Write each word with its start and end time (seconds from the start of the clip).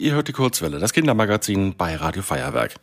Ihr 0.00 0.12
hört 0.12 0.28
die 0.28 0.32
Kurzwelle, 0.32 0.78
das 0.78 0.92
Kindermagazin 0.92 1.76
bei 1.76 1.96
Radio 1.96 2.22
Feuerwerk. 2.22 2.76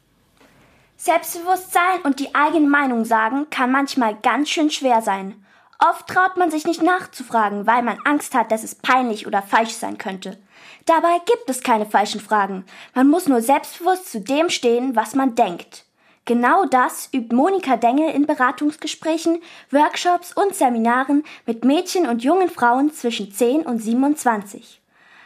Selbstbewusstsein 0.98 2.02
und 2.04 2.20
die 2.20 2.36
eigene 2.36 2.68
Meinung 2.68 3.06
sagen 3.06 3.50
kann 3.50 3.72
manchmal 3.72 4.18
ganz 4.22 4.50
schön 4.50 4.70
schwer 4.70 5.02
sein. 5.02 5.34
Oft 5.80 6.08
traut 6.08 6.36
man 6.36 6.52
sich 6.52 6.66
nicht 6.66 6.82
nachzufragen, 6.82 7.66
weil 7.68 7.84
man 7.84 8.00
Angst 8.04 8.36
hat, 8.36 8.52
dass 8.52 8.66
es 8.66 8.76
peinlich 8.76 9.28
oder 9.28 9.42
falsch 9.42 9.76
sein 9.76 9.98
könnte. 9.98 10.38
Dabei 10.86 11.20
gibt 11.26 11.50
es 11.50 11.64
keine 11.64 11.86
falschen 11.86 12.20
Fragen. 12.20 12.66
Man 12.94 13.08
muss 13.08 13.30
nur 13.30 13.42
selbstbewusst 13.42 14.12
zu 14.12 14.20
dem 14.20 14.50
stehen, 14.50 14.98
was 14.98 15.16
man 15.16 15.36
denkt. 15.36 15.86
Genau 16.26 16.66
das 16.66 17.08
übt 17.14 17.34
Monika 17.34 17.78
Dengel 17.78 18.10
in 18.10 18.26
Beratungsgesprächen, 18.26 19.42
Workshops 19.72 20.34
und 20.34 20.54
Seminaren 20.54 21.24
mit 21.46 21.64
Mädchen 21.64 22.08
und 22.08 22.26
jungen 22.26 22.50
Frauen 22.50 22.92
zwischen 22.92 23.32
10 23.32 23.62
und 23.62 23.82
27. 23.82 24.82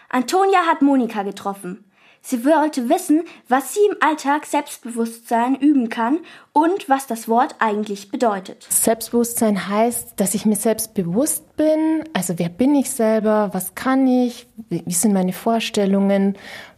Antonia 0.10 0.66
hat 0.66 0.82
Monika 0.82 1.24
getroffen. 1.24 1.86
Sie 2.22 2.44
wollte 2.44 2.90
wissen, 2.90 3.24
was 3.48 3.74
sie 3.74 3.80
im 3.90 3.96
Alltag 4.02 4.46
Selbstbewusstsein 4.46 5.56
üben 5.56 5.88
kann 5.90 6.20
und 6.52 6.90
was 6.90 7.08
das 7.08 7.30
Wort 7.30 7.56
eigentlich 7.60 8.12
bedeutet. 8.12 8.68
Selbstbewusstsein 8.70 9.70
heißt, 9.70 10.20
dass 10.20 10.36
ich 10.36 10.46
mir 10.46 10.58
selbst 10.58 10.94
bewusst 10.94 11.56
bin. 11.56 12.04
Also 12.14 12.38
wer 12.38 12.50
bin 12.50 12.76
ich 12.76 12.90
selber? 12.90 13.50
Was 13.54 13.74
kann 13.74 14.06
ich? 14.06 14.48
Wie 14.70 14.92
sind 14.92 15.14
meine 15.14 15.32
Vorstellungen 15.32 16.38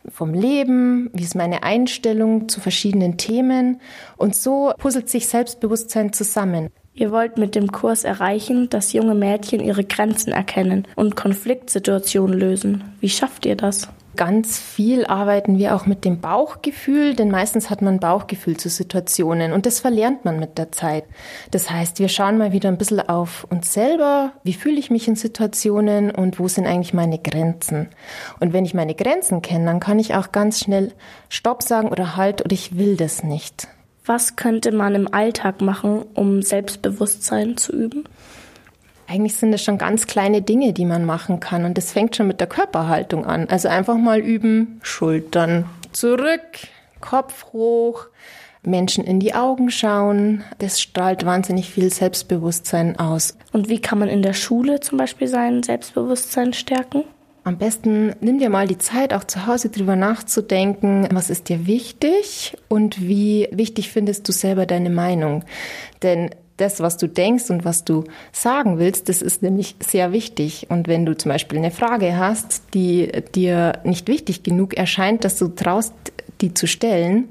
vom 0.09 0.34
Leben? 0.34 1.09
Wie 1.13 1.23
ist 1.23 1.35
meine 1.35 1.63
Einstellung 1.63 2.48
zu 2.48 2.61
verschiedenen 2.61 3.17
Themen? 3.17 3.81
Und 4.17 4.35
so 4.35 4.73
puzzelt 4.77 5.09
sich 5.09 5.27
Selbstbewusstsein 5.27 6.13
zusammen. 6.13 6.70
Ihr 6.93 7.11
wollt 7.11 7.37
mit 7.37 7.55
dem 7.55 7.71
Kurs 7.71 8.03
erreichen, 8.03 8.69
dass 8.69 8.91
junge 8.91 9.15
Mädchen 9.15 9.61
ihre 9.61 9.85
Grenzen 9.85 10.33
erkennen 10.33 10.85
und 10.95 11.15
Konfliktsituationen 11.15 12.37
lösen. 12.37 12.83
Wie 12.99 13.09
schafft 13.09 13.45
ihr 13.45 13.55
das? 13.55 13.87
Ganz 14.17 14.59
viel 14.59 15.05
arbeiten 15.05 15.57
wir 15.57 15.73
auch 15.73 15.85
mit 15.85 16.03
dem 16.03 16.19
Bauchgefühl, 16.19 17.15
denn 17.15 17.31
meistens 17.31 17.69
hat 17.69 17.81
man 17.81 18.01
Bauchgefühl 18.01 18.57
zu 18.57 18.67
Situationen 18.67 19.53
und 19.53 19.65
das 19.65 19.79
verlernt 19.79 20.25
man 20.25 20.37
mit 20.37 20.57
der 20.57 20.73
Zeit. 20.73 21.05
Das 21.51 21.71
heißt, 21.71 21.99
wir 21.99 22.09
schauen 22.09 22.37
mal 22.37 22.51
wieder 22.51 22.67
ein 22.67 22.77
bisschen 22.77 22.99
auf 23.07 23.48
uns 23.49 23.73
selber, 23.73 24.33
wie 24.43 24.53
fühle 24.53 24.77
ich 24.79 24.91
mich 24.91 25.07
in 25.07 25.15
Situationen 25.15 26.11
und 26.11 26.39
wo 26.39 26.49
sind 26.49 26.67
eigentlich 26.67 26.93
meine 26.93 27.20
Grenzen. 27.20 27.87
Und 28.41 28.51
wenn 28.51 28.65
ich 28.65 28.73
meine 28.73 28.95
Grenzen 28.95 29.41
kenne, 29.41 29.65
dann 29.65 29.79
kann 29.79 29.98
ich 29.98 30.13
auch 30.13 30.33
ganz 30.33 30.59
schnell 30.59 30.91
Stopp 31.29 31.63
sagen 31.63 31.87
oder 31.87 32.17
Halt 32.17 32.43
oder 32.43 32.53
ich 32.53 32.77
will 32.77 32.98
das 32.98 33.23
nicht. 33.23 33.70
Was 34.05 34.35
könnte 34.35 34.71
man 34.71 34.96
im 34.96 35.13
Alltag 35.13 35.62
machen, 35.62 36.05
um 36.16 36.41
Selbstbewusstsein 36.41 37.57
zu 37.57 37.71
üben? 37.71 38.05
Eigentlich 39.07 39.35
sind 39.35 39.54
es 39.54 39.63
schon 39.63 39.77
ganz 39.77 40.07
kleine 40.07 40.41
Dinge, 40.41 40.74
die 40.74 40.85
man 40.85 41.05
machen 41.05 41.40
kann. 41.40 41.66
Und 41.66 41.77
das 41.77 41.91
fängt 41.91 42.16
schon 42.16 42.27
mit 42.27 42.40
der 42.40 42.48
Körperhaltung 42.48 43.26
an. 43.26 43.48
Also 43.49 43.68
einfach 43.68 43.98
mal 43.98 44.20
üben, 44.20 44.79
Schultern 44.84 45.66
zurück, 45.91 46.41
Kopf 47.02 47.52
hoch, 47.52 48.07
Menschen 48.63 49.04
in 49.04 49.20
die 49.20 49.34
Augen 49.34 49.70
schauen. 49.70 50.44
Das 50.60 50.82
strahlt 50.82 51.26
wahnsinnig 51.26 51.70
viel 51.70 51.91
Selbstbewusstsein 51.91 52.98
aus. 52.98 53.38
Und 53.52 53.70
wie 53.70 53.82
kann 53.82 53.99
man 53.99 54.10
in 54.10 54.22
der 54.22 54.34
Schule 54.34 54.79
zum 54.79 54.98
Beispiel 54.98 55.27
sein 55.27 55.62
Selbstbewusstsein 55.62 56.54
stärken? 56.54 57.04
Am 57.43 57.57
besten 57.57 58.13
nimm 58.21 58.37
dir 58.37 58.51
mal 58.51 58.67
die 58.67 58.77
Zeit, 58.77 59.13
auch 59.13 59.23
zu 59.23 59.47
Hause 59.47 59.70
drüber 59.70 59.95
nachzudenken, 59.95 61.07
was 61.11 61.31
ist 61.31 61.49
dir 61.49 61.65
wichtig 61.65 62.55
und 62.67 63.01
wie 63.01 63.48
wichtig 63.51 63.89
findest 63.89 64.28
du 64.28 64.31
selber 64.31 64.67
deine 64.67 64.91
Meinung. 64.91 65.44
Denn 66.03 66.29
das, 66.57 66.79
was 66.79 66.97
du 66.97 67.07
denkst 67.07 67.50
und 67.50 67.66
was 67.66 67.83
du 67.83 68.03
sagen 68.31 68.78
willst, 68.78 69.09
das 69.09 69.23
ist 69.23 69.41
nämlich 69.41 69.75
sehr 69.79 70.11
wichtig. 70.11 70.67
Und 70.69 70.88
wenn 70.88 71.07
du 71.07 71.17
zum 71.17 71.31
Beispiel 71.31 71.57
eine 71.57 71.72
Frage 71.72 72.16
hast, 72.16 72.75
die 72.75 73.11
dir 73.33 73.79
nicht 73.83 74.07
wichtig 74.07 74.44
genug 74.44 74.75
erscheint, 74.75 75.23
dass 75.23 75.38
du 75.38 75.47
traust, 75.47 75.94
die 76.41 76.53
zu 76.53 76.67
stellen, 76.67 77.29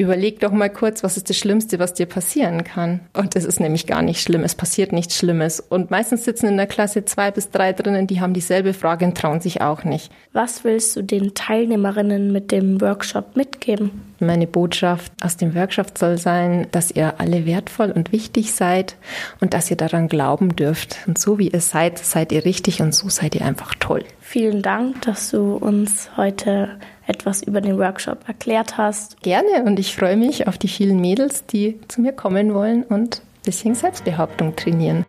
überleg 0.00 0.40
doch 0.40 0.52
mal 0.52 0.70
kurz, 0.70 1.02
was 1.02 1.16
ist 1.16 1.28
das 1.28 1.36
Schlimmste, 1.36 1.78
was 1.78 1.94
dir 1.94 2.06
passieren 2.06 2.64
kann. 2.64 3.00
Und 3.12 3.36
es 3.36 3.44
ist 3.44 3.60
nämlich 3.60 3.86
gar 3.86 4.02
nicht 4.02 4.22
schlimm. 4.22 4.42
Es 4.42 4.54
passiert 4.54 4.92
nichts 4.92 5.16
Schlimmes. 5.16 5.60
Und 5.60 5.90
meistens 5.90 6.24
sitzen 6.24 6.46
in 6.46 6.56
der 6.56 6.66
Klasse 6.66 7.04
zwei 7.04 7.30
bis 7.30 7.50
drei 7.50 7.72
drinnen, 7.72 8.06
die 8.06 8.20
haben 8.20 8.32
dieselbe 8.32 8.74
Frage 8.74 9.04
und 9.04 9.16
trauen 9.16 9.40
sich 9.40 9.60
auch 9.60 9.84
nicht. 9.84 10.10
Was 10.32 10.64
willst 10.64 10.96
du 10.96 11.02
den 11.02 11.34
Teilnehmerinnen 11.34 12.32
mit 12.32 12.50
dem 12.50 12.80
Workshop 12.80 13.36
mitgeben? 13.36 13.90
Meine 14.20 14.46
Botschaft 14.46 15.12
aus 15.22 15.36
dem 15.36 15.54
Workshop 15.54 15.96
soll 15.96 16.18
sein, 16.18 16.66
dass 16.72 16.90
ihr 16.90 17.14
alle 17.18 17.46
wertvoll 17.46 17.90
und 17.90 18.12
wichtig 18.12 18.52
seid 18.52 18.96
und 19.40 19.54
dass 19.54 19.70
ihr 19.70 19.76
daran 19.76 20.08
glauben 20.08 20.56
dürft. 20.56 20.98
Und 21.06 21.18
so 21.18 21.38
wie 21.38 21.48
ihr 21.48 21.60
seid, 21.60 21.98
seid 21.98 22.32
ihr 22.32 22.44
richtig 22.44 22.82
und 22.82 22.94
so 22.94 23.08
seid 23.08 23.34
ihr 23.34 23.44
einfach 23.44 23.74
toll. 23.78 24.04
Vielen 24.20 24.62
Dank, 24.62 25.02
dass 25.02 25.30
du 25.30 25.56
uns 25.56 26.10
heute 26.16 26.78
etwas 27.10 27.42
über 27.42 27.60
den 27.60 27.78
Workshop 27.78 28.26
erklärt 28.26 28.78
hast. 28.78 29.20
Gerne 29.22 29.64
und 29.64 29.78
ich 29.78 29.94
freue 29.94 30.16
mich 30.16 30.46
auf 30.46 30.56
die 30.56 30.68
vielen 30.68 31.00
Mädels, 31.00 31.44
die 31.44 31.78
zu 31.88 32.00
mir 32.00 32.12
kommen 32.12 32.54
wollen 32.54 32.84
und 32.84 33.16
ein 33.16 33.44
bisschen 33.44 33.74
Selbstbehauptung 33.74 34.56
trainieren. 34.56 34.98